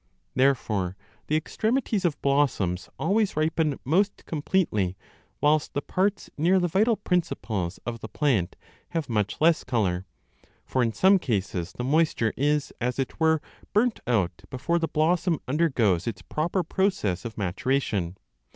Therefore 0.33 0.97
the 1.27 1.35
extremities 1.35 2.05
of 2.05 2.19
blossoms 2.23 2.89
always 2.97 3.37
ripen 3.37 3.77
most 3.85 4.25
completely, 4.25 4.97
whilst 5.41 5.75
the 5.75 5.81
parts 5.83 6.27
near 6.39 6.57
the 6.57 6.67
vital 6.67 6.95
principles 6.97 7.77
of 7.85 7.99
the 7.99 8.07
30 8.07 8.17
plant 8.17 8.55
have 8.89 9.07
much 9.09 9.39
less 9.39 9.63
colour; 9.63 10.07
for 10.65 10.81
in 10.81 10.91
some 10.91 11.19
cases 11.19 11.73
the 11.73 11.83
moisture 11.83 12.33
is, 12.35 12.73
as 12.81 12.97
it 12.97 13.19
were, 13.19 13.41
burnt 13.73 13.99
out 14.07 14.31
before 14.49 14.79
the 14.79 14.87
blossom 14.87 15.39
undergoes 15.47 16.07
its 16.07 16.23
proper 16.23 16.63
process 16.63 17.23
of 17.23 17.37
maturation. 17.37 18.17